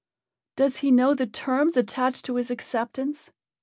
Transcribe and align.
"Does 0.55 0.77
he 0.77 0.89
know 0.89 1.13
the 1.13 1.27
terms 1.27 1.77
attached 1.77 2.25
to 2.25 2.37
his 2.37 2.49
acceptance?" 2.49 3.29